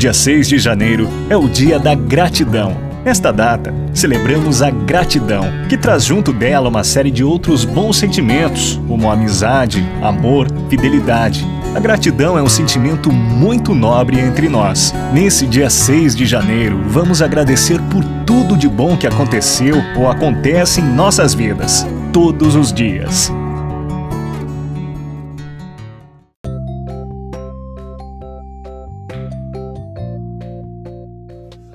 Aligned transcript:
Dia 0.00 0.14
6 0.14 0.48
de 0.48 0.58
janeiro 0.58 1.06
é 1.28 1.36
o 1.36 1.46
dia 1.46 1.78
da 1.78 1.94
gratidão. 1.94 2.74
Nesta 3.04 3.30
data, 3.30 3.70
celebramos 3.92 4.62
a 4.62 4.70
gratidão, 4.70 5.44
que 5.68 5.76
traz 5.76 6.06
junto 6.06 6.32
dela 6.32 6.70
uma 6.70 6.82
série 6.82 7.10
de 7.10 7.22
outros 7.22 7.66
bons 7.66 7.98
sentimentos, 7.98 8.80
como 8.88 9.10
amizade, 9.10 9.86
amor, 10.00 10.48
fidelidade. 10.70 11.46
A 11.74 11.80
gratidão 11.80 12.38
é 12.38 12.42
um 12.42 12.48
sentimento 12.48 13.12
muito 13.12 13.74
nobre 13.74 14.18
entre 14.18 14.48
nós. 14.48 14.94
Nesse 15.12 15.46
dia 15.46 15.68
6 15.68 16.16
de 16.16 16.24
janeiro, 16.24 16.80
vamos 16.86 17.20
agradecer 17.20 17.78
por 17.90 18.02
tudo 18.24 18.56
de 18.56 18.70
bom 18.70 18.96
que 18.96 19.06
aconteceu 19.06 19.76
ou 19.98 20.08
acontece 20.08 20.80
em 20.80 20.84
nossas 20.84 21.34
vidas, 21.34 21.86
todos 22.10 22.54
os 22.56 22.72
dias. 22.72 23.30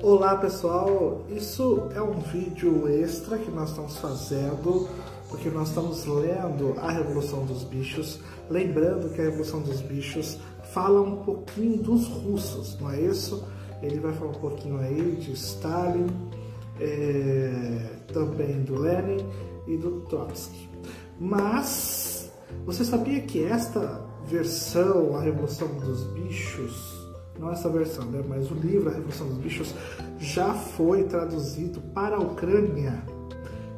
Olá 0.08 0.36
pessoal, 0.36 1.24
isso 1.28 1.88
é 1.92 2.00
um 2.00 2.20
vídeo 2.20 2.86
extra 2.86 3.36
que 3.38 3.50
nós 3.50 3.70
estamos 3.70 3.96
fazendo 3.96 4.88
porque 5.28 5.50
nós 5.50 5.70
estamos 5.70 6.06
lendo 6.06 6.74
a 6.78 6.92
Revolução 6.92 7.44
dos 7.44 7.64
Bichos, 7.64 8.20
lembrando 8.48 9.12
que 9.12 9.20
a 9.20 9.24
Revolução 9.24 9.60
dos 9.62 9.80
Bichos 9.80 10.38
fala 10.72 11.02
um 11.02 11.24
pouquinho 11.24 11.82
dos 11.82 12.06
russos, 12.06 12.78
não 12.80 12.88
é 12.88 13.00
isso? 13.00 13.44
Ele 13.82 13.98
vai 13.98 14.12
falar 14.12 14.30
um 14.30 14.34
pouquinho 14.34 14.78
aí 14.78 15.16
de 15.16 15.32
Stalin, 15.32 16.06
é, 16.78 17.96
também 18.12 18.62
do 18.62 18.78
Lenin 18.78 19.26
e 19.66 19.76
do 19.76 20.02
Trotsky. 20.02 20.70
Mas 21.18 22.30
você 22.64 22.84
sabia 22.84 23.22
que 23.22 23.42
esta 23.42 24.06
versão, 24.24 25.16
a 25.16 25.20
Revolução 25.22 25.66
dos 25.80 26.04
Bichos, 26.12 26.95
não 27.38 27.50
essa 27.50 27.68
versão, 27.68 28.06
né? 28.06 28.24
mas 28.26 28.50
o 28.50 28.54
livro 28.54 28.88
A 28.88 28.92
Revolução 28.92 29.28
dos 29.28 29.36
Bichos 29.38 29.74
já 30.18 30.54
foi 30.54 31.04
traduzido 31.04 31.80
para 31.94 32.16
a 32.16 32.20
Ucrânia. 32.20 33.02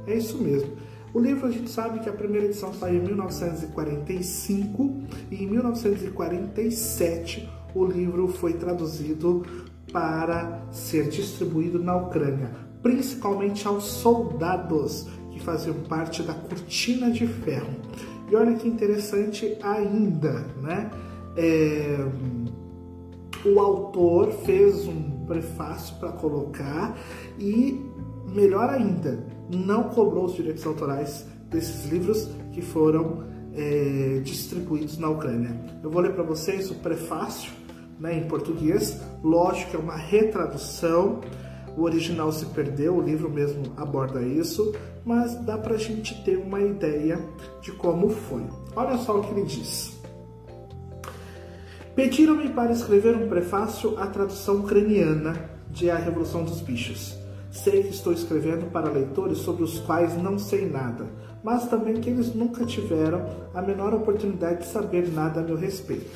É 0.07 0.15
isso 0.15 0.39
mesmo. 0.39 0.71
O 1.13 1.21
livro 1.21 1.47
a 1.47 1.51
gente 1.51 1.71
sabe 1.71 2.01
que 2.01 2.09
a 2.09 2.13
primeira 2.13 2.47
edição 2.47 2.73
saiu 2.75 3.03
em 3.03 3.05
1945 3.05 5.03
e 5.31 5.43
em 5.43 5.47
1947 5.47 7.49
o 7.75 7.85
livro 7.85 8.29
foi 8.29 8.55
traduzido 8.55 9.45
para 9.93 10.63
ser 10.71 11.09
distribuído 11.09 11.79
na 11.79 11.97
Ucrânia, 11.97 12.51
principalmente 12.83 13.67
aos 13.67 13.85
soldados 13.85 15.09
que 15.33 15.41
faziam 15.41 15.75
parte 15.89 16.23
da 16.23 16.35
cortina 16.35 17.11
de 17.11 17.27
ferro. 17.27 17.75
E 18.31 18.37
olha 18.37 18.55
que 18.55 18.69
interessante 18.69 19.57
ainda, 19.63 20.45
né? 20.61 20.91
É 21.37 22.07
o 23.45 23.61
autor 23.61 24.33
fez 24.45 24.87
um 24.87 25.25
prefácio 25.27 25.97
para 25.97 26.13
colocar 26.13 26.97
e, 27.39 27.85
melhor 28.27 28.71
ainda, 28.71 29.25
não 29.49 29.85
cobrou 29.85 30.25
os 30.25 30.35
direitos 30.35 30.67
autorais 30.67 31.27
desses 31.51 31.91
livros 31.91 32.29
que 32.53 32.61
foram 32.61 33.25
é, 33.55 34.21
distribuídos 34.25 34.99
na 34.99 35.09
Ucrânia. 35.09 35.59
Eu 35.83 35.91
vou 35.91 36.03
ler 36.03 36.13
para 36.13 36.23
vocês 36.23 36.71
o 36.71 36.75
prefácio 36.77 37.53
né, 37.99 38.17
em 38.17 38.29
português. 38.29 39.01
Lógico 39.23 39.71
que 39.71 39.77
é 39.77 39.81
uma 39.81 39.97
retradução, 39.97 41.21
o 41.77 41.83
original 41.83 42.33
se 42.33 42.47
perdeu, 42.47 42.97
o 42.97 43.01
livro 43.01 43.31
mesmo 43.31 43.63
aborda 43.77 44.23
isso, 44.23 44.75
mas 45.05 45.35
dá 45.45 45.57
para 45.57 45.75
a 45.75 45.79
gente 45.79 46.23
ter 46.25 46.37
uma 46.37 46.61
ideia 46.61 47.19
de 47.63 47.73
como 47.73 48.11
foi. 48.11 48.43
Olha 48.75 48.97
só 48.99 49.19
o 49.19 49.23
que 49.23 49.31
ele 49.33 49.45
diz. 49.45 49.98
Pediram-me 51.99 52.51
para 52.51 52.71
escrever 52.71 53.17
um 53.17 53.29
prefácio 53.29 53.99
à 53.99 54.07
tradução 54.07 54.59
ucraniana 54.59 55.51
de 55.69 55.91
A 55.91 55.97
Revolução 55.97 56.45
dos 56.45 56.61
Bichos. 56.61 57.19
Sei 57.51 57.83
que 57.83 57.89
estou 57.89 58.13
escrevendo 58.13 58.71
para 58.71 58.89
leitores 58.89 59.39
sobre 59.39 59.65
os 59.65 59.81
quais 59.81 60.17
não 60.17 60.39
sei 60.39 60.71
nada, 60.71 61.07
mas 61.43 61.67
também 61.67 62.01
que 62.01 62.09
eles 62.09 62.33
nunca 62.33 62.65
tiveram 62.65 63.27
a 63.53 63.61
menor 63.61 63.93
oportunidade 63.95 64.61
de 64.61 64.67
saber 64.69 65.13
nada 65.13 65.41
a 65.41 65.43
meu 65.43 65.57
respeito. 65.57 66.09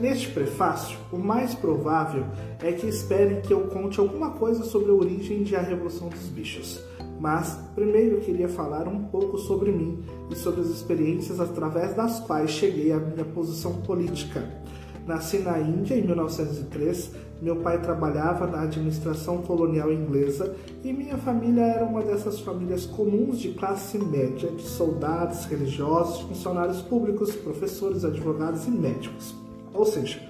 Neste 0.00 0.28
prefácio, 0.28 0.96
o 1.12 1.18
mais 1.18 1.54
provável 1.54 2.24
é 2.62 2.72
que 2.72 2.86
esperem 2.86 3.42
que 3.42 3.52
eu 3.52 3.66
conte 3.66 4.00
alguma 4.00 4.30
coisa 4.30 4.64
sobre 4.64 4.92
a 4.92 4.94
origem 4.94 5.42
de 5.42 5.54
A 5.54 5.60
Revolução 5.60 6.08
dos 6.08 6.26
Bichos. 6.28 6.80
Mas 7.20 7.58
primeiro 7.74 8.16
eu 8.16 8.20
queria 8.22 8.48
falar 8.48 8.88
um 8.88 9.04
pouco 9.04 9.36
sobre 9.36 9.72
mim 9.72 10.02
e 10.30 10.34
sobre 10.34 10.62
as 10.62 10.68
experiências 10.68 11.38
através 11.38 11.94
das 11.94 12.18
quais 12.20 12.50
cheguei 12.50 12.92
à 12.92 12.98
minha 12.98 13.26
posição 13.26 13.74
política 13.82 14.61
Nasci 15.06 15.38
na 15.38 15.58
Índia 15.58 15.94
em 15.94 16.02
1903. 16.02 17.10
Meu 17.40 17.56
pai 17.56 17.80
trabalhava 17.80 18.46
na 18.46 18.62
administração 18.62 19.38
colonial 19.38 19.92
inglesa 19.92 20.54
e 20.84 20.92
minha 20.92 21.18
família 21.18 21.62
era 21.62 21.84
uma 21.84 22.02
dessas 22.02 22.38
famílias 22.38 22.86
comuns 22.86 23.40
de 23.40 23.50
classe 23.50 23.98
média, 23.98 24.48
de 24.50 24.62
soldados, 24.62 25.44
religiosos, 25.46 26.20
funcionários 26.20 26.80
públicos, 26.82 27.34
professores, 27.34 28.04
advogados 28.04 28.66
e 28.66 28.70
médicos. 28.70 29.34
Ou 29.74 29.84
seja, 29.84 30.20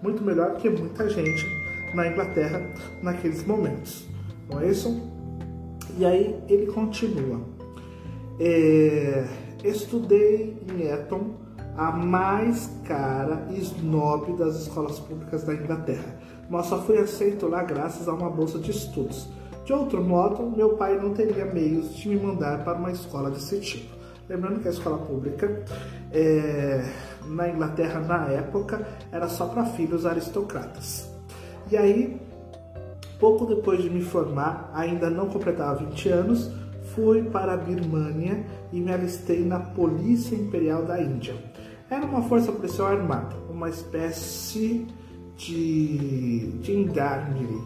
muito 0.00 0.22
melhor 0.22 0.56
que 0.56 0.70
muita 0.70 1.08
gente 1.08 1.44
na 1.94 2.06
Inglaterra 2.06 2.62
naqueles 3.02 3.44
momentos. 3.44 4.04
Não 4.48 4.60
é 4.60 4.70
isso? 4.70 5.00
E 5.98 6.04
aí 6.04 6.38
ele 6.48 6.66
continua. 6.66 7.40
É, 8.38 9.26
estudei 9.64 10.56
em 10.72 10.86
Eton 10.86 11.34
a 11.80 11.92
mais 11.92 12.70
cara 12.84 13.46
e 13.48 13.58
snob 13.58 14.36
das 14.36 14.54
escolas 14.56 15.00
públicas 15.00 15.44
da 15.44 15.54
Inglaterra, 15.54 16.14
mas 16.50 16.66
só 16.66 16.78
fui 16.82 16.98
aceito 16.98 17.48
lá 17.48 17.62
graças 17.62 18.06
a 18.06 18.12
uma 18.12 18.28
bolsa 18.28 18.58
de 18.58 18.70
estudos. 18.70 19.30
De 19.64 19.72
outro 19.72 20.04
modo, 20.04 20.54
meu 20.54 20.76
pai 20.76 20.98
não 20.98 21.14
teria 21.14 21.46
meios 21.46 21.94
de 21.94 22.10
me 22.10 22.16
mandar 22.16 22.62
para 22.64 22.76
uma 22.76 22.92
escola 22.92 23.30
desse 23.30 23.58
tipo. 23.60 23.94
Lembrando 24.28 24.60
que 24.60 24.68
a 24.68 24.70
escola 24.70 24.98
pública 24.98 25.64
é, 26.12 26.84
na 27.26 27.48
Inglaterra, 27.48 28.00
na 28.00 28.26
época, 28.26 28.86
era 29.10 29.26
só 29.26 29.46
para 29.46 29.64
filhos 29.64 30.04
aristocratas. 30.04 31.08
E 31.70 31.78
aí, 31.78 32.20
pouco 33.18 33.46
depois 33.46 33.82
de 33.82 33.88
me 33.88 34.02
formar, 34.02 34.70
ainda 34.74 35.08
não 35.08 35.30
completava 35.30 35.82
20 35.82 36.08
anos, 36.10 36.50
fui 36.94 37.22
para 37.22 37.54
a 37.54 37.56
Birmânia 37.56 38.44
e 38.70 38.78
me 38.80 38.92
alistei 38.92 39.46
na 39.46 39.60
Polícia 39.60 40.36
Imperial 40.36 40.84
da 40.84 41.00
Índia. 41.00 41.34
Era 41.90 42.06
uma 42.06 42.22
força 42.22 42.52
policial 42.52 42.86
armada, 42.86 43.34
uma 43.50 43.68
espécie 43.68 44.86
de, 45.36 46.52
de 46.52 46.62
gendarmerie, 46.62 47.60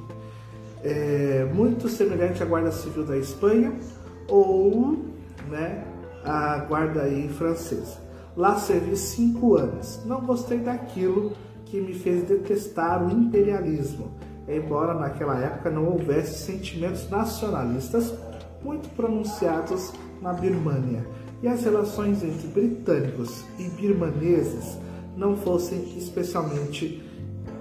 é, 0.83 1.47
muito 1.53 1.91
semelhante 1.91 2.43
à 2.43 2.47
Guarda 2.47 2.73
Civil 2.73 3.05
da 3.05 3.19
Espanha 3.19 3.79
ou 4.27 5.05
né, 5.51 5.85
a 6.25 6.57
Guarda 6.61 7.03
aí 7.03 7.29
francesa. 7.29 7.99
Lá 8.35 8.57
servi 8.57 8.97
cinco 8.97 9.57
anos. 9.57 10.01
Não 10.07 10.23
gostei 10.23 10.59
daquilo 10.59 11.35
que 11.67 11.79
me 11.79 11.93
fez 11.93 12.25
detestar 12.25 13.07
o 13.07 13.11
imperialismo, 13.11 14.11
embora 14.49 14.95
naquela 14.95 15.39
época 15.39 15.69
não 15.69 15.85
houvesse 15.85 16.47
sentimentos 16.47 17.11
nacionalistas 17.11 18.15
muito 18.63 18.89
pronunciados 18.97 19.93
na 20.23 20.33
Birmânia 20.33 21.05
e 21.43 21.49
as 21.49 21.65
relações 21.65 22.23
entre 22.23 22.49
britânicos 22.49 23.45
e 23.59 23.65
birmaneses 23.65 24.79
não 25.17 25.37
fossem 25.37 25.97
especialmente 25.97 27.03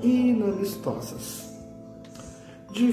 inamistosas. 0.02 1.44
De 2.72 2.92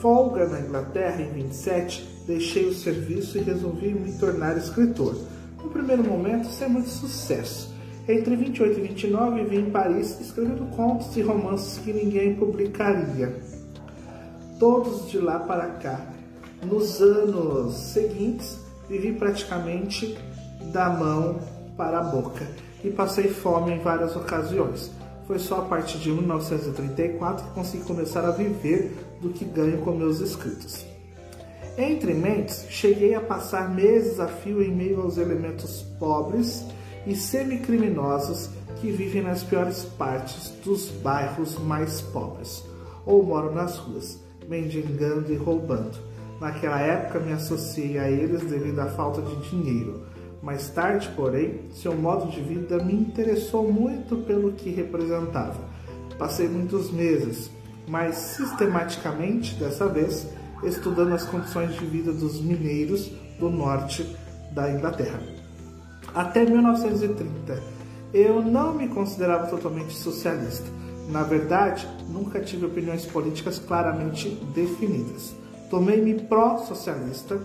folga 0.00 0.48
na 0.48 0.60
Inglaterra 0.60 1.22
em 1.22 1.32
27, 1.32 2.24
deixei 2.26 2.66
o 2.66 2.74
serviço 2.74 3.38
e 3.38 3.42
resolvi 3.42 3.94
me 3.94 4.12
tornar 4.18 4.56
escritor. 4.56 5.16
No 5.62 5.70
primeiro 5.70 6.02
momento, 6.02 6.48
sem 6.48 6.68
muito 6.68 6.88
sucesso. 6.88 7.72
Entre 8.08 8.34
28 8.34 8.80
e 8.80 8.82
29, 8.82 9.44
vim 9.44 9.58
em 9.58 9.70
Paris 9.70 10.20
escrevendo 10.20 10.68
contos 10.74 11.16
e 11.16 11.22
romances 11.22 11.78
que 11.78 11.92
ninguém 11.92 12.34
publicaria. 12.34 13.40
Todos 14.58 15.08
de 15.08 15.18
lá 15.18 15.38
para 15.38 15.66
cá 15.68 16.04
nos 16.64 17.00
anos 17.00 17.74
seguintes, 17.74 18.58
vivi 18.92 19.12
praticamente 19.12 20.18
da 20.70 20.90
mão 20.90 21.40
para 21.78 22.00
a 22.00 22.02
boca 22.02 22.46
e 22.84 22.90
passei 22.90 23.28
fome 23.28 23.72
em 23.72 23.78
várias 23.78 24.14
ocasiões. 24.14 24.90
Foi 25.26 25.38
só 25.38 25.60
a 25.60 25.62
partir 25.62 25.96
de 25.98 26.10
1934 26.10 27.46
que 27.46 27.54
consegui 27.54 27.84
começar 27.84 28.22
a 28.22 28.32
viver 28.32 28.94
do 29.22 29.30
que 29.30 29.46
ganho 29.46 29.78
com 29.78 29.92
meus 29.92 30.20
escritos. 30.20 30.84
Entre 31.78 32.12
mentes, 32.12 32.66
cheguei 32.68 33.14
a 33.14 33.20
passar 33.20 33.74
meses 33.74 34.20
a 34.20 34.26
fio 34.28 34.62
em 34.62 34.70
meio 34.70 35.00
aos 35.00 35.16
elementos 35.16 35.80
pobres 35.98 36.62
e 37.06 37.16
semicriminosos 37.16 38.50
que 38.78 38.90
vivem 38.90 39.22
nas 39.22 39.42
piores 39.42 39.84
partes 39.96 40.52
dos 40.62 40.90
bairros 40.90 41.56
mais 41.58 42.02
pobres, 42.02 42.62
ou 43.06 43.22
moram 43.22 43.54
nas 43.54 43.78
ruas, 43.78 44.18
mendigando 44.46 45.32
e 45.32 45.36
roubando 45.36 46.11
Naquela 46.42 46.78
época 46.80 47.20
me 47.20 47.32
associei 47.32 47.98
a 47.98 48.10
eles 48.10 48.42
devido 48.42 48.80
à 48.80 48.86
falta 48.86 49.22
de 49.22 49.48
dinheiro. 49.48 50.02
Mais 50.42 50.68
tarde, 50.68 51.08
porém, 51.16 51.70
seu 51.70 51.96
modo 51.96 52.30
de 52.30 52.42
vida 52.42 52.82
me 52.84 52.92
interessou 52.92 53.72
muito 53.72 54.16
pelo 54.26 54.52
que 54.52 54.68
representava. 54.68 55.60
Passei 56.18 56.46
muitos 56.46 56.90
meses 56.90 57.50
mas 57.86 58.16
sistematicamente, 58.16 59.54
dessa 59.54 59.86
vez, 59.86 60.28
estudando 60.62 61.14
as 61.14 61.24
condições 61.24 61.74
de 61.74 61.84
vida 61.84 62.12
dos 62.12 62.40
mineiros 62.40 63.10
do 63.38 63.50
norte 63.50 64.16
da 64.52 64.70
Inglaterra. 64.70 65.20
Até 66.14 66.44
1930, 66.44 67.62
eu 68.12 68.42
não 68.42 68.74
me 68.74 68.88
considerava 68.88 69.46
totalmente 69.46 69.94
socialista. 69.94 70.66
Na 71.08 71.22
verdade, 71.22 71.88
nunca 72.08 72.40
tive 72.40 72.66
opiniões 72.66 73.04
políticas 73.04 73.58
claramente 73.58 74.28
definidas. 74.54 75.34
Tomei-me 75.72 76.12
pró-socialista, 76.24 77.40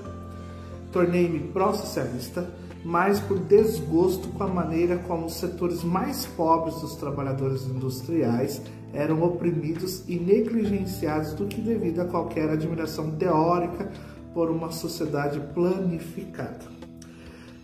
tornei-me 0.91 1.39
pró-socialista, 1.39 2.45
mas 2.83 3.21
por 3.21 3.39
desgosto 3.39 4.27
com 4.27 4.43
a 4.43 4.47
maneira 4.47 4.97
como 4.97 5.27
os 5.27 5.35
setores 5.35 5.81
mais 5.81 6.25
pobres 6.25 6.75
dos 6.81 6.95
trabalhadores 6.95 7.65
industriais 7.65 8.61
eram 8.93 9.23
oprimidos 9.23 10.03
e 10.09 10.19
negligenciados 10.19 11.35
do 11.35 11.45
que 11.45 11.61
devido 11.61 12.01
a 12.01 12.05
qualquer 12.05 12.49
admiração 12.49 13.11
teórica 13.11 13.89
por 14.33 14.51
uma 14.51 14.73
sociedade 14.73 15.39
planificada. 15.53 16.65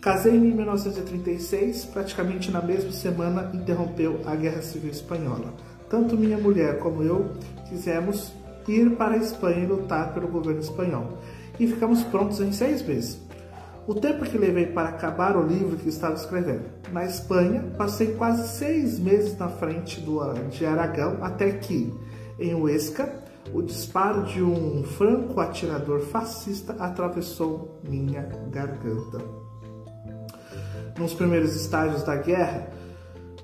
Casei-me 0.00 0.48
em 0.48 0.54
1936, 0.54 1.84
praticamente 1.92 2.50
na 2.50 2.62
mesma 2.62 2.92
semana 2.92 3.50
interrompeu 3.52 4.22
a 4.24 4.34
Guerra 4.34 4.62
Civil 4.62 4.92
Espanhola. 4.92 5.52
Tanto 5.90 6.16
minha 6.16 6.38
mulher 6.38 6.78
como 6.78 7.02
eu 7.02 7.32
quisemos 7.68 8.32
ir 8.72 8.96
para 8.96 9.14
a 9.14 9.18
Espanha 9.18 9.64
e 9.64 9.66
lutar 9.66 10.12
pelo 10.12 10.28
governo 10.28 10.60
espanhol. 10.60 11.18
E 11.58 11.66
ficamos 11.66 12.02
prontos 12.04 12.40
em 12.40 12.52
seis 12.52 12.82
meses. 12.82 13.20
O 13.86 13.94
tempo 13.94 14.24
que 14.24 14.38
levei 14.38 14.66
para 14.66 14.88
acabar 14.88 15.36
o 15.36 15.46
livro 15.46 15.76
que 15.76 15.88
estava 15.88 16.14
escrevendo. 16.14 16.64
Na 16.90 17.04
Espanha, 17.04 17.64
passei 17.76 18.14
quase 18.14 18.48
seis 18.48 18.98
meses 18.98 19.36
na 19.36 19.48
frente 19.48 20.00
do, 20.00 20.20
de 20.50 20.64
Aragão, 20.64 21.18
até 21.20 21.50
que, 21.50 21.92
em 22.38 22.54
Huesca, 22.54 23.22
o 23.52 23.60
disparo 23.60 24.22
de 24.24 24.42
um 24.42 24.82
franco 24.82 25.38
atirador 25.38 26.00
fascista 26.00 26.74
atravessou 26.78 27.78
minha 27.86 28.22
garganta 28.50 29.44
nos 30.98 31.12
primeiros 31.12 31.56
estágios 31.56 32.02
da 32.02 32.16
guerra, 32.16 32.68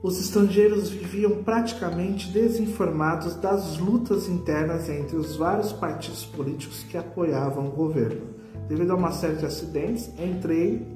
os 0.02 0.18
estrangeiros 0.18 0.88
viviam 0.88 1.42
praticamente 1.42 2.30
desinformados 2.30 3.34
das 3.34 3.78
lutas 3.78 4.28
internas 4.28 4.88
entre 4.88 5.16
os 5.16 5.36
vários 5.36 5.72
partidos 5.72 6.24
políticos 6.24 6.82
que 6.84 6.96
apoiavam 6.96 7.66
o 7.66 7.70
governo. 7.70 8.22
Devido 8.66 8.92
a 8.92 8.96
uma 8.96 9.12
série 9.12 9.36
de 9.36 9.44
acidentes, 9.44 10.10
entrei 10.18 10.86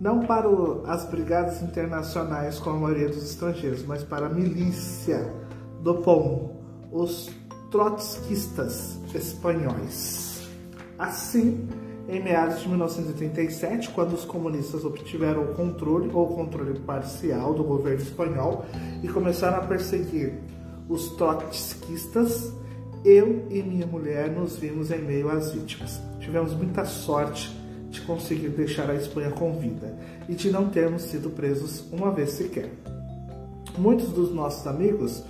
não 0.00 0.20
para 0.20 0.48
as 0.86 1.04
brigadas 1.04 1.62
internacionais 1.62 2.58
com 2.58 2.70
a 2.70 2.74
maioria 2.74 3.08
dos 3.08 3.22
estrangeiros, 3.22 3.84
mas 3.84 4.02
para 4.02 4.26
a 4.26 4.28
milícia 4.28 5.32
do 5.82 5.94
POM, 5.96 6.56
os 6.90 7.30
trotskistas 7.70 8.98
espanhóis. 9.14 10.48
Assim, 10.98 11.68
em 12.08 12.22
meados 12.22 12.60
de 12.62 12.68
1937, 12.68 13.90
quando 13.90 14.14
os 14.14 14.24
comunistas 14.24 14.84
obtiveram 14.84 15.42
o 15.42 15.54
controle 15.54 16.10
ou 16.12 16.26
controle 16.28 16.78
parcial 16.80 17.52
do 17.52 17.62
governo 17.62 18.00
espanhol 18.00 18.64
e 19.02 19.08
começaram 19.08 19.58
a 19.58 19.66
perseguir 19.66 20.32
os 20.88 21.10
trotskistas, 21.10 22.50
eu 23.04 23.46
e 23.50 23.62
minha 23.62 23.86
mulher 23.86 24.30
nos 24.30 24.56
vimos 24.56 24.90
em 24.90 25.02
meio 25.02 25.30
às 25.30 25.52
vítimas. 25.52 26.00
Tivemos 26.18 26.54
muita 26.54 26.86
sorte 26.86 27.54
de 27.90 28.00
conseguir 28.00 28.48
deixar 28.48 28.90
a 28.90 28.94
Espanha 28.94 29.30
com 29.30 29.52
vida 29.52 29.94
e 30.28 30.34
de 30.34 30.50
não 30.50 30.70
termos 30.70 31.02
sido 31.02 31.30
presos 31.30 31.84
uma 31.92 32.10
vez 32.10 32.30
sequer. 32.30 32.70
Muitos 33.76 34.08
dos 34.08 34.34
nossos 34.34 34.66
amigos 34.66 35.22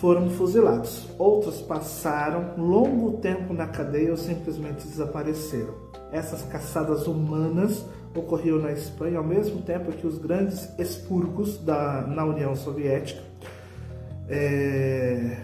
foram 0.00 0.30
fuzilados. 0.30 1.06
Outros 1.18 1.60
passaram 1.60 2.54
longo 2.56 3.18
tempo 3.18 3.52
na 3.52 3.66
cadeia 3.66 4.10
ou 4.10 4.16
simplesmente 4.16 4.86
desapareceram. 4.86 5.74
Essas 6.10 6.42
caçadas 6.42 7.06
humanas 7.06 7.84
ocorriam 8.16 8.58
na 8.58 8.72
Espanha 8.72 9.18
ao 9.18 9.24
mesmo 9.24 9.60
tempo 9.62 9.92
que 9.92 10.06
os 10.06 10.18
grandes 10.18 10.68
expurgos 10.78 11.58
da, 11.58 12.00
na 12.02 12.24
União 12.24 12.56
Soviética 12.56 13.22
é, 14.28 15.36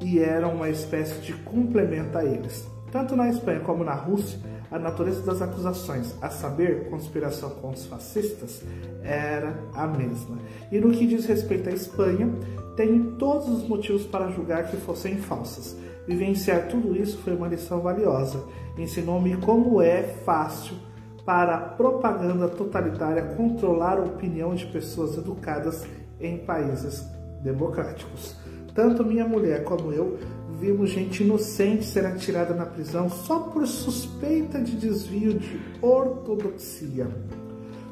e 0.00 0.20
eram 0.20 0.54
uma 0.54 0.70
espécie 0.70 1.20
de 1.20 1.32
complemento 1.32 2.16
a 2.16 2.24
eles. 2.24 2.66
Tanto 2.92 3.16
na 3.16 3.28
Espanha 3.28 3.60
como 3.60 3.82
na 3.82 3.94
Rússia, 3.94 4.38
a 4.70 4.78
natureza 4.78 5.22
das 5.22 5.40
acusações, 5.40 6.14
a 6.20 6.30
saber, 6.30 6.88
conspiração 6.90 7.50
com 7.50 7.70
os 7.70 7.86
fascistas, 7.86 8.62
era 9.02 9.58
a 9.74 9.86
mesma. 9.86 10.38
E 10.72 10.78
no 10.78 10.90
que 10.90 11.06
diz 11.06 11.26
respeito 11.26 11.68
à 11.68 11.72
Espanha, 11.72 12.28
tenho 12.76 13.12
todos 13.12 13.48
os 13.48 13.68
motivos 13.68 14.04
para 14.04 14.30
julgar 14.30 14.68
que 14.68 14.76
fossem 14.76 15.18
falsas. 15.18 15.76
Vivenciar 16.06 16.68
tudo 16.68 16.96
isso 16.96 17.18
foi 17.18 17.34
uma 17.34 17.48
lição 17.48 17.80
valiosa. 17.80 18.44
Ensinou-me 18.76 19.36
como 19.38 19.80
é 19.80 20.02
fácil 20.02 20.76
para 21.24 21.54
a 21.54 21.60
propaganda 21.60 22.48
totalitária 22.48 23.22
controlar 23.36 23.98
a 23.98 24.04
opinião 24.04 24.54
de 24.54 24.66
pessoas 24.66 25.16
educadas 25.16 25.86
em 26.20 26.38
países 26.38 27.02
democráticos. 27.42 28.36
Tanto 28.74 29.04
minha 29.04 29.26
mulher 29.26 29.62
como 29.64 29.92
eu 29.92 30.18
vimos 30.58 30.90
gente 30.90 31.22
inocente 31.22 31.84
ser 31.84 32.06
atirada 32.06 32.54
na 32.54 32.66
prisão 32.66 33.08
só 33.08 33.40
por 33.40 33.66
suspeita 33.66 34.60
de 34.60 34.76
desvio 34.76 35.34
de 35.38 35.60
ortodoxia. 35.80 37.06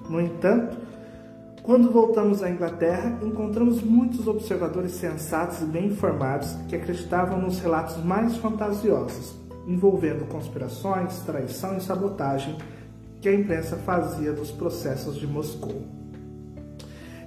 No 0.09 0.21
entanto, 0.21 0.77
quando 1.63 1.93
voltamos 1.93 2.43
à 2.43 2.51
Inglaterra, 2.51 3.19
encontramos 3.23 3.83
muitos 3.83 4.27
observadores 4.27 4.93
sensatos 4.93 5.61
e 5.61 5.65
bem 5.65 5.87
informados 5.87 6.57
que 6.69 6.75
acreditavam 6.75 7.41
nos 7.41 7.61
relatos 7.61 8.03
mais 8.03 8.37
fantasiosos, 8.37 9.37
envolvendo 9.69 10.27
conspirações, 10.27 11.21
traição 11.21 11.77
e 11.77 11.81
sabotagem 11.81 12.59
que 13.21 13.29
a 13.29 13.35
imprensa 13.35 13.77
fazia 13.77 14.33
dos 14.33 14.51
processos 14.51 15.15
de 15.15 15.27
Moscou. 15.29 15.83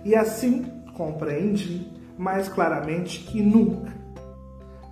E 0.04 0.14
assim 0.14 0.66
compreendi 0.94 1.95
mais 2.18 2.48
claramente 2.48 3.20
que 3.20 3.42
nunca 3.42 3.94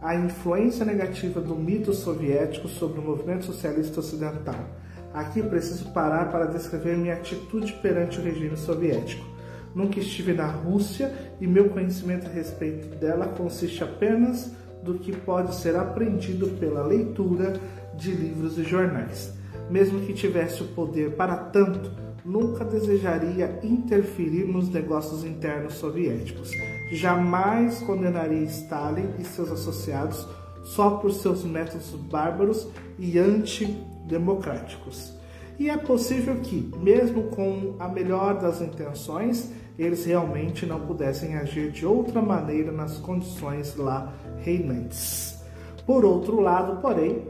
a 0.03 0.15
influência 0.15 0.85
negativa 0.85 1.39
do 1.39 1.55
mito 1.55 1.93
soviético 1.93 2.67
sobre 2.67 2.99
o 2.99 3.03
movimento 3.03 3.45
socialista 3.45 4.01
ocidental. 4.01 4.69
Aqui 5.13 5.41
preciso 5.41 5.93
parar 5.93 6.29
para 6.29 6.45
descrever 6.45 6.97
minha 6.97 7.13
atitude 7.13 7.71
perante 7.81 8.19
o 8.19 8.23
regime 8.23 8.57
soviético. 8.57 9.25
Nunca 9.73 9.99
estive 9.99 10.33
na 10.33 10.45
Rússia 10.45 11.13
e 11.39 11.47
meu 11.47 11.69
conhecimento 11.69 12.27
a 12.27 12.29
respeito 12.29 12.95
dela 12.97 13.27
consiste 13.27 13.81
apenas 13.81 14.51
do 14.83 14.95
que 14.95 15.15
pode 15.15 15.55
ser 15.55 15.77
aprendido 15.77 16.47
pela 16.59 16.85
leitura 16.85 17.53
de 17.95 18.11
livros 18.11 18.57
e 18.57 18.63
jornais. 18.63 19.33
Mesmo 19.69 20.01
que 20.01 20.13
tivesse 20.13 20.61
o 20.61 20.67
poder 20.67 21.15
para 21.15 21.37
tanto, 21.37 21.91
nunca 22.25 22.63
desejaria 22.63 23.59
interferir 23.63 24.45
nos 24.45 24.69
negócios 24.69 25.23
internos 25.25 25.73
soviéticos. 25.73 26.51
Jamais 26.91 27.79
condenaria 27.79 28.43
Stalin 28.43 29.09
e 29.19 29.25
seus 29.25 29.51
associados 29.51 30.27
só 30.63 30.91
por 30.91 31.11
seus 31.11 31.43
métodos 31.43 31.89
bárbaros 32.09 32.67
e 32.97 33.19
antidemocráticos. 33.19 35.13
E 35.59 35.69
é 35.69 35.77
possível 35.77 36.37
que, 36.37 36.71
mesmo 36.77 37.23
com 37.23 37.75
a 37.79 37.87
melhor 37.87 38.39
das 38.39 38.61
intenções, 38.61 39.51
eles 39.77 40.05
realmente 40.05 40.65
não 40.65 40.79
pudessem 40.79 41.35
agir 41.35 41.71
de 41.71 41.85
outra 41.85 42.21
maneira 42.21 42.71
nas 42.71 42.97
condições 42.97 43.75
lá 43.75 44.13
reinantes. 44.37 45.43
Por 45.85 46.05
outro 46.05 46.39
lado, 46.39 46.81
porém, 46.81 47.27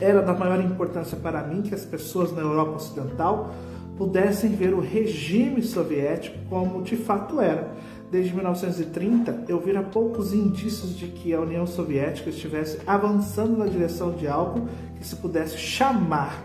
era 0.00 0.20
da 0.20 0.34
maior 0.34 0.60
importância 0.60 1.16
para 1.16 1.44
mim 1.44 1.62
que 1.62 1.74
as 1.74 1.84
pessoas 1.84 2.32
na 2.32 2.40
Europa 2.40 2.76
Ocidental 2.76 3.54
pudessem 4.02 4.50
ver 4.50 4.74
o 4.74 4.80
regime 4.80 5.62
soviético 5.62 6.36
como 6.48 6.82
de 6.82 6.96
fato 6.96 7.40
era. 7.40 7.72
Desde 8.10 8.34
1930, 8.34 9.44
eu 9.46 9.60
vira 9.60 9.80
poucos 9.80 10.34
indícios 10.34 10.98
de 10.98 11.06
que 11.06 11.32
a 11.32 11.40
União 11.40 11.64
Soviética 11.64 12.28
estivesse 12.28 12.80
avançando 12.84 13.56
na 13.56 13.66
direção 13.66 14.10
de 14.10 14.26
algo 14.26 14.66
que 14.98 15.06
se 15.06 15.14
pudesse 15.14 15.56
chamar 15.56 16.42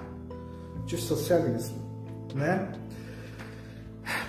de 0.85 0.97
socialismo, 0.97 1.77
né? 2.35 2.71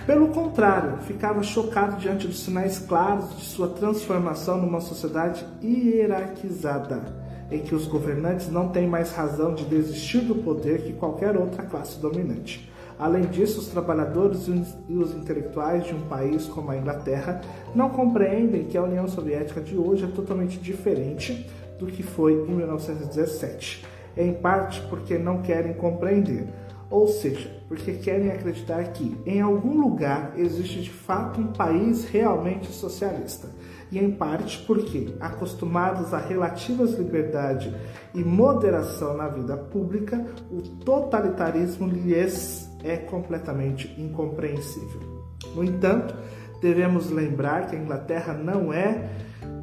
Pelo 0.07 0.29
contrário, 0.29 0.97
ficava 1.03 1.43
chocado 1.43 1.97
diante 1.97 2.25
dos 2.25 2.39
sinais 2.39 2.79
claros 2.79 3.37
de 3.37 3.45
sua 3.45 3.67
transformação 3.67 4.59
numa 4.59 4.81
sociedade 4.81 5.45
hierarquizada, 5.63 7.03
em 7.51 7.59
que 7.59 7.75
os 7.75 7.85
governantes 7.85 8.49
não 8.49 8.69
têm 8.69 8.87
mais 8.87 9.11
razão 9.11 9.53
de 9.53 9.65
desistir 9.65 10.21
do 10.21 10.33
poder 10.33 10.81
que 10.81 10.93
qualquer 10.93 11.37
outra 11.37 11.61
classe 11.61 11.99
dominante. 11.99 12.67
Além 12.99 13.23
disso, 13.23 13.59
os 13.59 13.67
trabalhadores 13.67 14.47
e 14.89 14.93
os 14.93 15.15
intelectuais 15.15 15.85
de 15.85 15.95
um 15.95 16.01
país 16.01 16.45
como 16.47 16.69
a 16.69 16.77
Inglaterra 16.77 17.39
não 17.73 17.89
compreendem 17.89 18.65
que 18.65 18.77
a 18.77 18.83
União 18.83 19.07
Soviética 19.07 19.61
de 19.61 19.77
hoje 19.77 20.03
é 20.03 20.07
totalmente 20.07 20.59
diferente 20.59 21.49
do 21.79 21.87
que 21.87 22.03
foi 22.03 22.33
em 22.33 22.45
1917, 22.45 23.85
em 24.17 24.33
parte 24.33 24.81
porque 24.89 25.17
não 25.17 25.41
querem 25.41 25.73
compreender 25.73 26.49
ou 26.89 27.07
seja, 27.07 27.49
porque 27.67 27.93
querem 27.93 28.31
acreditar 28.31 28.83
que 28.85 29.15
em 29.25 29.39
algum 29.41 29.79
lugar 29.79 30.33
existe 30.35 30.81
de 30.81 30.89
fato 30.89 31.39
um 31.39 31.53
país 31.53 32.05
realmente 32.05 32.71
socialista. 32.71 33.47
e 33.91 33.97
em 33.97 34.11
parte 34.11 34.63
porque, 34.67 35.15
acostumados 35.19 36.13
a 36.13 36.19
relativas 36.19 36.93
liberdade 36.93 37.75
e 38.13 38.23
moderação 38.23 39.17
na 39.17 39.27
vida 39.27 39.57
pública, 39.57 40.23
o 40.51 40.61
totalitarismo 40.61 41.87
lhes 41.87 42.68
é 42.83 42.97
completamente 42.97 43.93
incompreensível. 43.99 45.01
No 45.55 45.63
entanto, 45.63 46.15
devemos 46.61 47.09
lembrar 47.09 47.67
que 47.67 47.75
a 47.75 47.79
Inglaterra 47.79 48.33
não 48.33 48.73
é 48.73 49.09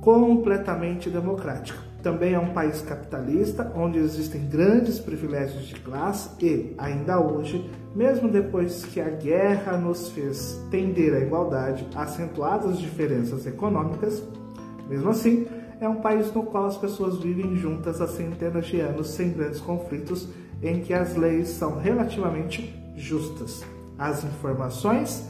completamente 0.01 1.11
democrática. 1.11 1.79
Também 2.03 2.35
é 2.35 2.39
um 2.39 2.53
país 2.53 2.81
capitalista, 2.83 3.73
onde 3.75 3.99
existem 3.99 4.47
grandes 4.49 5.01
privilégios 5.01 5.67
de 5.67 5.75
classe 5.81 6.31
e, 6.41 6.73
ainda 6.79 7.19
hoje, 7.19 7.69
mesmo 7.95 8.29
depois 8.29 8.85
que 8.85 9.01
a 9.01 9.11
guerra 9.11 9.77
nos 9.77 10.11
fez 10.11 10.61
tender 10.71 11.15
à 11.15 11.19
igualdade, 11.19 11.85
acentuadas 11.97 12.79
diferenças 12.79 13.45
econômicas, 13.47 14.23
mesmo 14.89 15.11
assim, 15.11 15.49
é 15.81 15.89
um 15.89 15.97
país 15.97 16.33
no 16.33 16.45
qual 16.45 16.67
as 16.67 16.77
pessoas 16.77 17.19
vivem 17.19 17.57
juntas 17.57 18.01
há 18.01 18.07
centenas 18.07 18.67
de 18.67 18.81
anos 18.81 19.11
sem 19.11 19.33
grandes 19.33 19.61
conflitos, 19.61 20.29
em 20.63 20.81
que 20.81 20.95
as 20.95 21.17
leis 21.17 21.49
são 21.49 21.77
relativamente 21.77 22.73
justas. 22.97 23.65
As 23.99 24.25
informações 24.25 25.29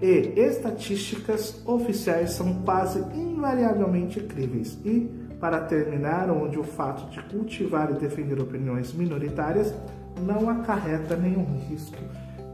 e 0.00 0.32
estatísticas 0.36 1.62
oficiais 1.66 2.32
são 2.32 2.62
quase 2.62 2.98
invariavelmente 3.14 4.20
críveis 4.20 4.78
e, 4.84 5.10
para 5.40 5.60
terminar, 5.60 6.30
onde 6.30 6.58
o 6.58 6.64
fato 6.64 7.10
de 7.10 7.22
cultivar 7.24 7.90
e 7.90 7.94
defender 7.94 8.40
opiniões 8.40 8.92
minoritárias 8.92 9.74
não 10.20 10.48
acarreta 10.48 11.16
nenhum 11.16 11.58
risco 11.68 11.96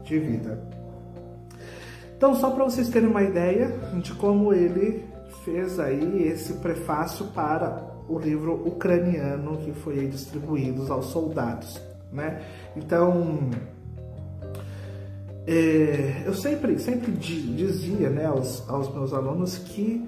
de 0.03 0.19
vida. 0.19 0.59
Então, 2.17 2.35
só 2.35 2.51
para 2.51 2.63
vocês 2.63 2.89
terem 2.89 3.09
uma 3.09 3.23
ideia 3.23 3.69
de 4.01 4.13
como 4.13 4.53
ele 4.53 5.03
fez 5.43 5.79
aí 5.79 6.27
esse 6.27 6.53
prefácio 6.53 7.25
para 7.27 7.91
o 8.07 8.17
livro 8.17 8.65
ucraniano 8.65 9.57
que 9.57 9.73
foi 9.73 10.07
distribuído 10.07 10.91
aos 10.91 11.07
soldados, 11.07 11.81
né? 12.11 12.41
Então, 12.75 13.49
é, 15.45 16.23
eu 16.25 16.33
sempre, 16.33 16.79
sempre 16.79 17.11
dizia 17.11 18.09
né, 18.09 18.25
aos, 18.25 18.67
aos 18.69 18.93
meus 18.93 19.13
alunos 19.13 19.57
que 19.57 20.07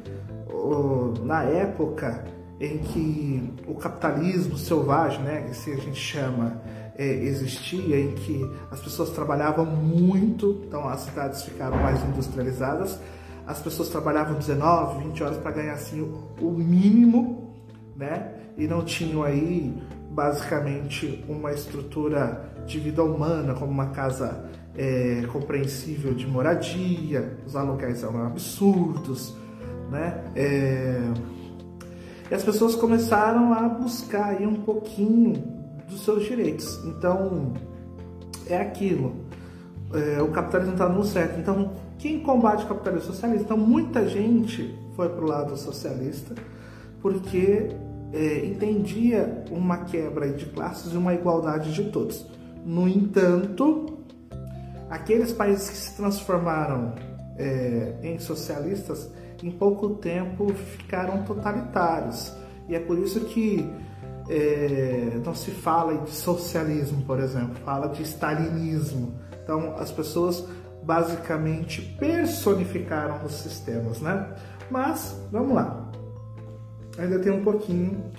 oh, 0.50 1.14
na 1.24 1.44
época 1.44 2.24
em 2.60 2.78
que 2.78 3.54
o 3.68 3.76
capitalismo 3.76 4.58
selvagem, 4.58 5.22
né, 5.24 5.42
que 5.42 5.52
assim 5.52 5.74
a 5.74 5.78
gente 5.78 6.00
chama, 6.00 6.62
é, 6.98 7.06
existia, 7.06 8.00
em 8.00 8.14
que 8.14 8.50
as 8.72 8.80
pessoas 8.80 9.10
trabalhavam 9.10 9.66
muito, 9.66 10.64
então 10.66 10.88
as 10.88 11.02
cidades 11.02 11.44
ficaram 11.44 11.78
mais 11.78 12.02
industrializadas, 12.06 12.98
as 13.46 13.62
pessoas 13.62 13.90
trabalhavam 13.90 14.38
19, 14.38 15.04
20 15.04 15.24
horas 15.24 15.38
para 15.38 15.52
ganhar 15.52 15.74
assim 15.74 16.00
o, 16.00 16.30
o 16.40 16.52
mínimo, 16.52 17.54
né, 17.94 18.32
e 18.58 18.68
não 18.68 18.86
tinham 18.86 19.24
aí 19.24 19.78
basicamente 20.12 21.26
uma 21.28 21.52
estrutura 21.52 22.54
de 22.66 22.80
vida 22.80 23.04
humana, 23.04 23.54
como 23.54 23.70
uma 23.70 23.88
casa 23.88 24.50
é, 24.78 25.26
compreensível 25.32 26.14
de 26.14 26.28
moradia, 26.28 27.38
os 27.46 27.56
aluguéis 27.56 28.04
eram 28.04 28.26
absurdos, 28.26 29.36
né? 29.90 30.24
É, 30.36 31.02
e 32.30 32.34
as 32.34 32.44
pessoas 32.44 32.76
começaram 32.76 33.54
a 33.54 33.70
buscar 33.70 34.36
aí 34.36 34.48
um 34.48 34.56
pouquinho 34.56 35.34
dos 35.88 36.04
seus 36.04 36.26
direitos. 36.26 36.80
Então, 36.86 37.54
é 38.48 38.58
aquilo. 38.58 39.16
É, 39.94 40.22
o 40.22 40.30
capitalismo 40.30 40.74
está 40.74 40.90
no 40.90 41.04
certo. 41.04 41.40
Então, 41.40 41.74
quem 42.00 42.20
combate 42.22 42.66
o 42.66 42.68
capitalismo 42.68 43.14
socialista? 43.14 43.44
Então, 43.44 43.58
muita 43.58 44.08
gente 44.08 44.76
foi 44.96 45.10
para 45.10 45.24
o 45.24 45.28
lado 45.28 45.56
socialista 45.56 46.34
porque 47.00 47.70
é, 48.12 48.46
entendia 48.46 49.46
uma 49.52 49.78
quebra 49.78 50.30
de 50.30 50.48
classes 50.48 50.94
e 50.94 50.98
uma 50.98 51.14
igualdade 51.14 51.72
de 51.72 51.84
todos. 51.92 52.26
No 52.66 52.88
entanto, 52.88 53.95
aqueles 54.90 55.32
países 55.32 55.70
que 55.70 55.78
se 55.78 55.96
transformaram 55.96 56.96
é, 57.38 57.96
em 58.02 58.20
socialistas, 58.20 59.12
em 59.44 59.52
pouco 59.52 59.96
tempo 59.96 60.54
ficaram 60.54 61.24
totalitários. 61.24 62.34
E 62.68 62.76
é 62.76 62.80
por 62.80 62.98
isso 62.98 63.22
que 63.22 63.70
é, 64.30 65.20
não 65.24 65.36
se 65.36 65.52
fala 65.52 65.98
de 66.00 66.12
socialismo, 66.12 67.04
por 67.04 67.20
exemplo, 67.20 67.56
fala 67.64 67.90
de 67.90 68.02
stalinismo. 68.04 69.20
Então, 69.44 69.76
as 69.78 69.92
pessoas 69.92 70.48
basicamente 70.84 71.82
personificaram 72.00 73.24
os 73.26 73.34
sistemas, 73.34 74.02
né? 74.02 74.34
Mas, 74.70 75.20
vamos 75.32 75.56
lá. 75.56 75.92
Ainda 76.98 77.20
tem 77.20 77.32
um 77.32 77.44
pouquinho 77.44 78.12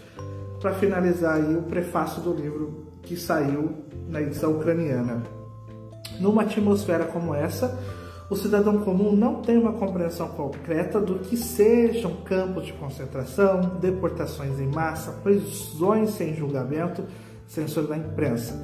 para 0.61 0.75
finalizar 0.75 1.37
aí 1.37 1.57
o 1.57 1.63
prefácio 1.63 2.23
do 2.23 2.33
livro 2.33 2.87
que 3.03 3.17
saiu 3.17 3.85
na 4.09 4.21
edição 4.21 4.53
ucraniana. 4.57 5.23
Numa 6.21 6.43
atmosfera 6.43 7.05
como 7.05 7.35
essa, 7.35 7.79
o 8.29 8.35
cidadão 8.35 8.79
comum 8.79 9.15
não 9.15 9.41
tem 9.41 9.57
uma 9.57 9.73
compreensão 9.73 10.29
concreta 10.29 11.01
do 11.01 11.21
que 11.21 11.37
sejam 11.37 12.13
campos 12.25 12.67
de 12.67 12.73
concentração, 12.73 13.79
deportações 13.81 14.59
em 14.59 14.67
massa, 14.67 15.13
prisões 15.23 16.11
sem 16.11 16.35
julgamento, 16.35 17.05
censura 17.47 17.87
da 17.87 17.97
imprensa. 17.97 18.61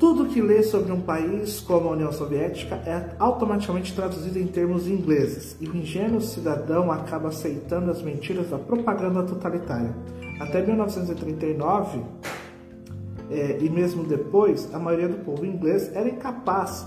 Tudo 0.00 0.26
que 0.26 0.42
lê 0.42 0.64
sobre 0.64 0.90
um 0.90 1.00
país 1.00 1.60
como 1.60 1.88
a 1.88 1.92
União 1.92 2.10
Soviética 2.10 2.74
é 2.74 3.14
automaticamente 3.20 3.94
traduzido 3.94 4.36
em 4.36 4.48
termos 4.48 4.88
ingleses, 4.88 5.56
e 5.60 5.68
o 5.68 5.76
ingênuo 5.76 6.20
cidadão 6.20 6.90
acaba 6.90 7.28
aceitando 7.28 7.88
as 7.88 8.02
mentiras 8.02 8.50
da 8.50 8.58
propaganda 8.58 9.22
totalitária. 9.22 9.94
Até 10.40 10.60
1939, 10.60 12.00
é, 13.32 13.58
e 13.60 13.70
mesmo 13.70 14.04
depois, 14.04 14.72
a 14.74 14.78
maioria 14.78 15.08
do 15.08 15.24
povo 15.24 15.46
inglês 15.46 15.90
era 15.94 16.08
incapaz 16.08 16.86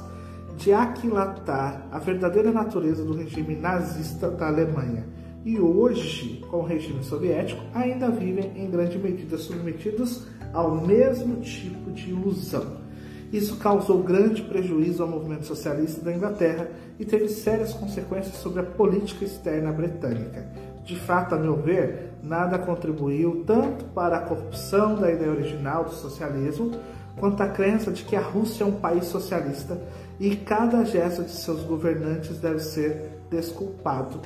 de 0.57 0.71
aquilatar 0.71 1.87
a 1.91 1.99
verdadeira 1.99 2.51
natureza 2.51 3.03
do 3.03 3.15
regime 3.15 3.55
nazista 3.55 4.29
da 4.29 4.47
Alemanha. 4.47 5.05
E 5.43 5.59
hoje, 5.59 6.43
com 6.49 6.57
o 6.57 6.65
regime 6.65 7.03
soviético, 7.03 7.61
ainda 7.73 8.09
vivem 8.09 8.51
em 8.55 8.69
grande 8.69 8.97
medida 8.97 9.37
submetidos 9.37 10.25
ao 10.53 10.75
mesmo 10.75 11.41
tipo 11.41 11.91
de 11.91 12.09
ilusão. 12.09 12.85
Isso 13.31 13.57
causou 13.57 14.01
grande 14.01 14.41
prejuízo 14.43 15.03
ao 15.03 15.09
movimento 15.09 15.45
socialista 15.45 16.01
da 16.01 16.13
Inglaterra 16.13 16.69
e 16.99 17.05
teve 17.05 17.27
sérias 17.27 17.73
consequências 17.73 18.35
sobre 18.35 18.61
a 18.61 18.63
política 18.63 19.25
externa 19.25 19.71
britânica. 19.71 20.47
De 20.85 20.95
fato, 20.95 21.35
a 21.35 21.39
meu 21.39 21.55
ver, 21.55 22.13
nada 22.25 22.57
contribuiu 22.57 23.43
tanto 23.45 23.85
para 23.85 24.17
a 24.17 24.21
corrupção 24.21 24.95
da 24.95 25.11
ideia 25.11 25.31
original 25.31 25.85
do 25.85 25.93
socialismo, 25.93 26.71
quanto 27.17 27.41
a 27.41 27.47
crença 27.47 27.91
de 27.91 28.03
que 28.03 28.15
a 28.15 28.21
Rússia 28.21 28.63
é 28.63 28.67
um 28.67 28.79
país 28.79 29.05
socialista 29.05 29.79
e 30.19 30.35
cada 30.35 30.83
gesto 30.83 31.23
de 31.23 31.31
seus 31.31 31.63
governantes 31.63 32.37
deve 32.39 32.59
ser 32.59 33.19
desculpado 33.29 34.19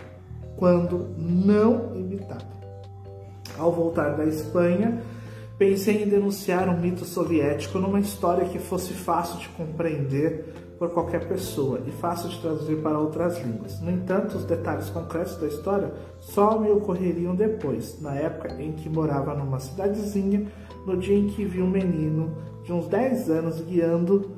quando 0.55 1.09
não 1.17 1.95
imitado. 1.95 2.45
Ao 3.57 3.71
voltar 3.71 4.15
da 4.15 4.25
Espanha, 4.25 5.01
pensei 5.57 6.03
em 6.03 6.07
denunciar 6.07 6.69
um 6.69 6.79
mito 6.79 7.05
soviético 7.05 7.79
numa 7.79 7.99
história 7.99 8.47
que 8.47 8.59
fosse 8.59 8.93
fácil 8.93 9.39
de 9.39 9.49
compreender 9.49 10.68
por 10.79 10.89
qualquer 10.91 11.27
pessoa 11.27 11.81
e 11.85 11.91
fácil 11.91 12.29
de 12.29 12.39
traduzir 12.39 12.77
para 12.77 12.97
outras 12.97 13.37
línguas. 13.43 13.81
No 13.81 13.91
entanto, 13.91 14.37
os 14.37 14.45
detalhes 14.45 14.89
concretos 14.89 15.35
da 15.35 15.47
história 15.47 15.91
só 16.19 16.57
me 16.57 16.71
ocorreriam 16.71 17.35
depois, 17.35 18.01
na 18.01 18.15
época 18.15 18.55
em 18.59 18.71
que 18.71 18.89
morava 18.89 19.35
numa 19.35 19.59
cidadezinha, 19.59 20.47
no 20.87 20.95
dia 20.95 21.17
em 21.17 21.27
que 21.27 21.43
vi 21.43 21.61
um 21.61 21.69
menino 21.69 22.31
de 22.63 22.71
uns 22.71 22.87
10 22.87 23.29
anos 23.29 23.61
guiando 23.61 24.31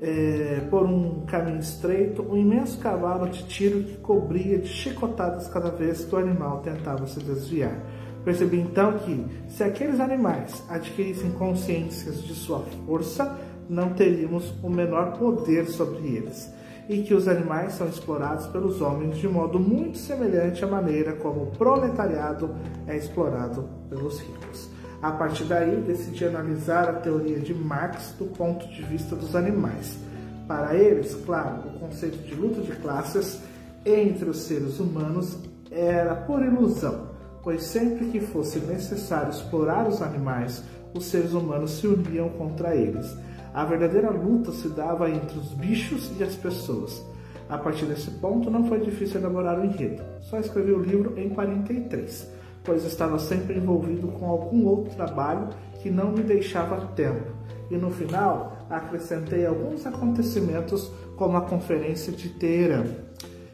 é, 0.00 0.60
por 0.70 0.84
um 0.84 1.24
caminho 1.26 1.60
estreito 1.60 2.22
um 2.22 2.36
imenso 2.36 2.78
cavalo 2.78 3.28
de 3.28 3.44
tiro 3.44 3.84
que 3.84 3.96
cobria 3.98 4.58
de 4.58 4.68
chicotadas 4.68 5.46
cada 5.48 5.70
vez 5.70 6.04
que 6.04 6.14
o 6.14 6.18
animal 6.18 6.58
tentava 6.58 7.06
se 7.06 7.20
desviar. 7.20 7.76
Percebi 8.24 8.60
então 8.60 8.98
que, 8.98 9.24
se 9.48 9.64
aqueles 9.64 9.98
animais 9.98 10.62
adquirissem 10.68 11.32
consciências 11.32 12.22
de 12.22 12.34
sua 12.34 12.60
força, 12.86 13.36
não 13.72 13.94
teríamos 13.94 14.52
o 14.62 14.68
menor 14.68 15.16
poder 15.16 15.66
sobre 15.66 16.06
eles, 16.08 16.52
e 16.88 17.02
que 17.02 17.14
os 17.14 17.26
animais 17.26 17.72
são 17.72 17.88
explorados 17.88 18.46
pelos 18.48 18.82
homens 18.82 19.16
de 19.16 19.26
modo 19.26 19.58
muito 19.58 19.96
semelhante 19.96 20.62
à 20.62 20.68
maneira 20.68 21.14
como 21.14 21.44
o 21.44 21.46
proletariado 21.46 22.54
é 22.86 22.96
explorado 22.96 23.66
pelos 23.88 24.20
ricos. 24.20 24.70
A 25.00 25.10
partir 25.12 25.44
daí, 25.44 25.80
decidi 25.80 26.24
analisar 26.24 26.88
a 26.88 26.92
teoria 26.92 27.40
de 27.40 27.54
Marx 27.54 28.14
do 28.18 28.26
ponto 28.26 28.68
de 28.68 28.82
vista 28.82 29.16
dos 29.16 29.34
animais. 29.34 29.98
Para 30.46 30.76
eles, 30.76 31.14
claro, 31.24 31.62
o 31.68 31.78
conceito 31.80 32.18
de 32.18 32.34
luta 32.34 32.60
de 32.60 32.72
classes 32.72 33.40
entre 33.86 34.28
os 34.28 34.42
seres 34.42 34.78
humanos 34.78 35.38
era 35.70 36.14
por 36.14 36.42
ilusão, 36.42 37.08
pois 37.42 37.64
sempre 37.64 38.06
que 38.06 38.20
fosse 38.20 38.58
necessário 38.60 39.30
explorar 39.30 39.88
os 39.88 40.02
animais, 40.02 40.62
os 40.94 41.06
seres 41.06 41.32
humanos 41.32 41.72
se 41.72 41.86
uniam 41.86 42.28
contra 42.28 42.76
eles. 42.76 43.16
A 43.54 43.64
verdadeira 43.66 44.10
luta 44.10 44.50
se 44.50 44.68
dava 44.68 45.10
entre 45.10 45.38
os 45.38 45.52
bichos 45.52 46.10
e 46.18 46.22
as 46.22 46.34
pessoas. 46.34 47.04
A 47.50 47.58
partir 47.58 47.84
desse 47.84 48.10
ponto, 48.12 48.50
não 48.50 48.64
foi 48.64 48.80
difícil 48.80 49.20
elaborar 49.20 49.60
o 49.60 49.64
enredo. 49.64 50.02
Só 50.22 50.38
escrevi 50.38 50.72
o 50.72 50.80
livro 50.80 51.18
em 51.18 51.28
43, 51.28 52.30
pois 52.64 52.82
estava 52.84 53.18
sempre 53.18 53.58
envolvido 53.58 54.08
com 54.08 54.26
algum 54.26 54.64
outro 54.66 54.94
trabalho 54.94 55.50
que 55.82 55.90
não 55.90 56.12
me 56.12 56.22
deixava 56.22 56.86
tempo. 56.94 57.30
E 57.70 57.76
no 57.76 57.90
final, 57.90 58.56
acrescentei 58.70 59.44
alguns 59.44 59.84
acontecimentos, 59.86 60.90
como 61.16 61.36
a 61.36 61.42
Conferência 61.42 62.10
de 62.10 62.30
Teherã, 62.30 62.84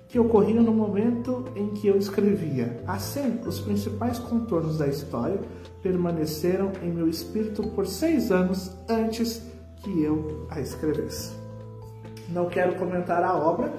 que 0.07 0.19
ocorriam 0.19 0.63
no 0.63 0.73
momento 0.73 1.45
em 1.57 1.71
que 1.71 1.89
eu 1.89 1.97
escrevia. 1.97 2.83
Assim, 2.87 3.41
os 3.45 3.59
principais 3.59 4.19
contornos 4.21 4.79
da 4.79 4.87
história 4.87 5.41
permaneceram 5.83 6.71
em 6.83 6.91
meu 6.91 7.09
espírito 7.09 7.65
por 7.71 7.87
seis 7.87 8.31
anos 8.31 8.71
antes 8.89 9.43
que 9.83 10.03
eu 10.03 10.47
a 10.51 10.61
escrevesse. 10.61 11.33
Não 12.29 12.49
quero 12.49 12.77
comentar 12.77 13.23
a 13.23 13.35
obra 13.35 13.73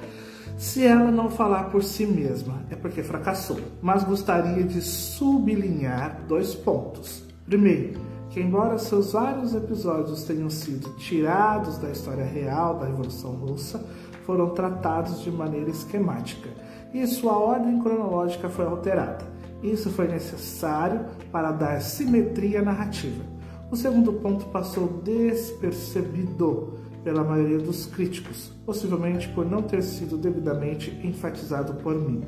se 0.59 0.85
ela 0.85 1.09
não 1.09 1.29
falar 1.29 1.69
por 1.69 1.81
si 1.81 2.05
mesma, 2.05 2.61
é 2.69 2.75
porque 2.75 3.01
fracassou. 3.01 3.61
Mas 3.81 4.03
gostaria 4.03 4.61
de 4.61 4.81
sublinhar 4.81 6.19
dois 6.27 6.53
pontos. 6.53 7.23
Primeiro, 7.45 7.97
que 8.29 8.41
embora 8.41 8.77
seus 8.77 9.13
vários 9.13 9.55
episódios 9.55 10.23
tenham 10.23 10.49
sido 10.49 10.89
tirados 10.97 11.77
da 11.77 11.89
história 11.89 12.25
real 12.25 12.77
da 12.77 12.87
Revolução 12.87 13.31
Russa, 13.31 13.81
foram 14.25 14.49
tratados 14.49 15.21
de 15.21 15.31
maneira 15.31 15.69
esquemática 15.69 16.49
e 16.93 17.07
sua 17.07 17.39
ordem 17.39 17.79
cronológica 17.79 18.49
foi 18.49 18.65
alterada. 18.65 19.25
Isso 19.63 19.89
foi 19.89 20.09
necessário 20.09 21.05
para 21.31 21.53
dar 21.53 21.81
simetria 21.81 22.61
narrativa. 22.61 23.23
O 23.71 23.75
segundo 23.75 24.13
ponto 24.13 24.45
passou 24.45 24.87
despercebido 25.03 26.73
pela 27.03 27.23
maioria 27.23 27.59
dos 27.59 27.85
críticos, 27.85 28.51
possivelmente 28.65 29.27
por 29.29 29.45
não 29.45 29.61
ter 29.61 29.83
sido 29.83 30.17
devidamente 30.17 30.99
enfatizado 31.03 31.75
por 31.75 31.93
mim. 31.93 32.23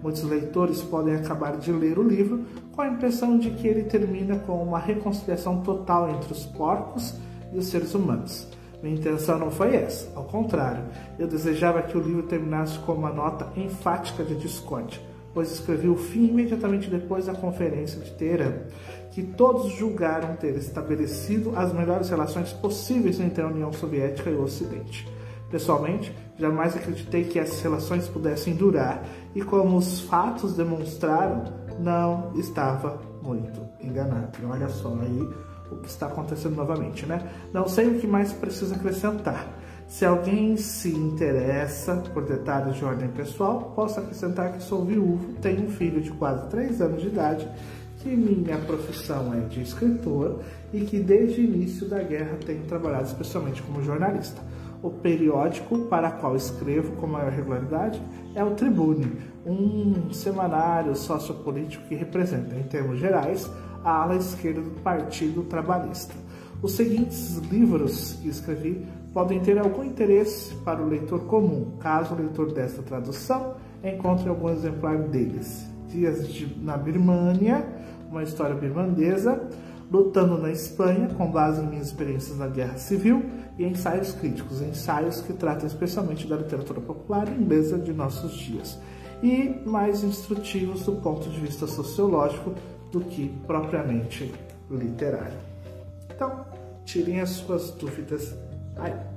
Muitos 0.00 0.22
leitores 0.22 0.82
podem 0.82 1.16
acabar 1.16 1.56
de 1.56 1.72
ler 1.72 1.98
o 1.98 2.02
livro 2.02 2.44
com 2.70 2.80
a 2.80 2.88
impressão 2.88 3.38
de 3.38 3.50
que 3.50 3.66
ele 3.66 3.84
termina 3.84 4.38
com 4.38 4.62
uma 4.62 4.78
reconciliação 4.78 5.62
total 5.62 6.08
entre 6.10 6.32
os 6.32 6.44
porcos 6.46 7.14
e 7.52 7.58
os 7.58 7.66
seres 7.66 7.92
humanos. 7.94 8.46
Minha 8.80 8.96
intenção 8.96 9.38
não 9.38 9.50
foi 9.50 9.74
essa, 9.74 10.12
ao 10.14 10.24
contrário, 10.24 10.84
eu 11.18 11.26
desejava 11.26 11.82
que 11.82 11.96
o 11.96 12.00
livro 12.00 12.22
terminasse 12.24 12.78
com 12.80 12.92
uma 12.92 13.10
nota 13.10 13.48
enfática 13.58 14.22
de 14.22 14.36
discórdia, 14.36 15.00
pois 15.34 15.52
escrevi 15.52 15.88
o 15.88 15.96
fim 15.96 16.28
imediatamente 16.28 16.88
depois 16.88 17.26
da 17.26 17.34
conferência 17.34 18.00
de 18.00 18.12
Teherã, 18.12 18.52
que 19.10 19.22
todos 19.22 19.72
julgaram 19.72 20.36
ter 20.36 20.56
estabelecido 20.56 21.52
as 21.56 21.72
melhores 21.72 22.08
relações 22.08 22.52
possíveis 22.52 23.20
entre 23.20 23.42
a 23.42 23.48
União 23.48 23.72
Soviética 23.72 24.30
e 24.30 24.34
o 24.34 24.42
Ocidente. 24.42 25.06
Pessoalmente, 25.50 26.14
jamais 26.38 26.76
acreditei 26.76 27.24
que 27.24 27.38
essas 27.38 27.60
relações 27.60 28.08
pudessem 28.08 28.54
durar 28.54 29.04
e, 29.34 29.42
como 29.42 29.76
os 29.76 30.00
fatos 30.00 30.54
demonstraram, 30.54 31.44
não 31.78 32.32
estava 32.36 33.00
muito 33.22 33.60
enganado. 33.80 34.38
E 34.42 34.44
olha 34.44 34.68
só 34.68 34.96
aí 35.00 35.28
o 35.70 35.76
que 35.76 35.88
está 35.88 36.06
acontecendo 36.06 36.56
novamente, 36.56 37.06
né? 37.06 37.30
Não 37.52 37.68
sei 37.68 37.88
o 37.88 38.00
que 38.00 38.06
mais 38.06 38.32
precisa 38.32 38.74
acrescentar. 38.74 39.46
Se 39.86 40.04
alguém 40.04 40.56
se 40.56 40.88
interessa 40.88 41.96
por 42.12 42.24
detalhes 42.24 42.76
de 42.76 42.84
ordem 42.84 43.08
pessoal, 43.08 43.72
posso 43.76 44.00
acrescentar 44.00 44.52
que 44.52 44.62
sou 44.62 44.84
viúvo, 44.84 45.34
tenho 45.40 45.66
um 45.66 45.70
filho 45.70 46.00
de 46.00 46.10
quase 46.12 46.48
3 46.48 46.80
anos 46.80 47.02
de 47.02 47.08
idade, 47.08 47.48
que 47.98 48.16
minha 48.16 48.58
profissão 48.58 49.32
é 49.32 49.40
de 49.40 49.62
escritor 49.62 50.40
e 50.72 50.80
que 50.80 50.98
desde 50.98 51.40
o 51.40 51.44
início 51.44 51.88
da 51.88 52.02
guerra 52.02 52.38
tenho 52.44 52.64
trabalhado 52.64 53.04
especialmente 53.04 53.62
como 53.62 53.82
jornalista. 53.82 54.42
O 54.82 54.90
periódico 54.90 55.86
para 55.86 56.10
qual 56.10 56.36
escrevo 56.36 56.92
com 56.96 57.06
maior 57.06 57.32
regularidade 57.32 58.02
é 58.34 58.44
o 58.44 58.50
Tribune, 58.50 59.16
um 59.46 60.12
semanário 60.12 60.94
sociopolítico 60.94 61.86
que 61.88 61.94
representa, 61.94 62.54
em 62.56 62.64
termos 62.64 62.98
gerais, 62.98 63.48
a 63.82 64.02
ala 64.02 64.16
esquerda 64.16 64.60
do 64.60 64.80
Partido 64.82 65.42
Trabalhista. 65.44 66.14
Os 66.60 66.72
seguintes 66.72 67.38
livros 67.50 68.18
que 68.20 68.28
escrevi 68.28 68.86
podem 69.14 69.38
ter 69.38 69.56
algum 69.58 69.84
interesse 69.84 70.56
para 70.56 70.82
o 70.82 70.88
leitor 70.88 71.20
comum, 71.20 71.76
caso 71.78 72.14
o 72.14 72.18
leitor 72.18 72.52
desta 72.52 72.82
tradução 72.82 73.54
encontre 73.82 74.28
algum 74.28 74.50
exemplar 74.50 74.98
deles. 74.98 75.64
Dias 75.88 76.26
de, 76.26 76.58
na 76.60 76.76
Birmânia, 76.76 77.64
uma 78.10 78.24
história 78.24 78.56
birmandesa, 78.56 79.48
lutando 79.90 80.36
na 80.36 80.50
Espanha, 80.50 81.08
com 81.16 81.30
base 81.30 81.62
em 81.62 81.66
minhas 81.68 81.86
experiências 81.86 82.36
na 82.36 82.48
Guerra 82.48 82.76
Civil, 82.76 83.22
e 83.56 83.64
ensaios 83.64 84.12
críticos, 84.12 84.60
ensaios 84.60 85.20
que 85.20 85.32
tratam 85.32 85.66
especialmente 85.66 86.26
da 86.26 86.36
literatura 86.36 86.80
popular 86.80 87.28
inglesa 87.28 87.78
de 87.78 87.92
nossos 87.92 88.32
dias, 88.32 88.80
e 89.22 89.60
mais 89.64 90.02
instrutivos 90.02 90.84
do 90.84 90.92
ponto 90.94 91.28
de 91.28 91.38
vista 91.38 91.68
sociológico 91.68 92.52
do 92.90 93.00
que 93.00 93.28
propriamente 93.46 94.34
literário. 94.68 95.38
Então, 96.12 96.44
tirem 96.84 97.20
as 97.20 97.30
suas 97.30 97.70
dúvidas 97.70 98.34
aí. 98.78 99.13